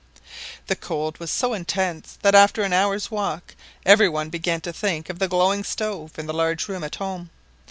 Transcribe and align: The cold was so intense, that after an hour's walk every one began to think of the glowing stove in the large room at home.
The 0.65 0.75
cold 0.75 1.19
was 1.19 1.29
so 1.29 1.53
intense, 1.53 2.17
that 2.23 2.33
after 2.33 2.63
an 2.63 2.73
hour's 2.73 3.11
walk 3.11 3.55
every 3.85 4.09
one 4.09 4.29
began 4.31 4.59
to 4.61 4.73
think 4.73 5.11
of 5.11 5.19
the 5.19 5.27
glowing 5.27 5.63
stove 5.63 6.17
in 6.17 6.25
the 6.25 6.33
large 6.33 6.67
room 6.67 6.83
at 6.83 6.95
home. 6.95 7.29